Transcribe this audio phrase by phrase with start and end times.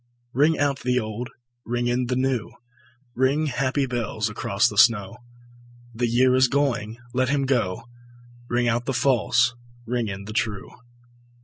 [0.33, 1.29] Ring out the old,
[1.63, 2.49] ring in the new,
[3.13, 5.17] Ring, happy bells, across the snow:
[5.93, 7.83] The year is going, let him go;
[8.49, 9.53] Ring out the false,
[9.85, 10.71] ring in the true.